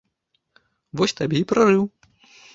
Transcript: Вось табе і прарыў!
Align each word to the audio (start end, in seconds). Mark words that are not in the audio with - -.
Вось 1.03 1.15
табе 1.21 1.37
і 1.43 1.47
прарыў! 1.53 1.83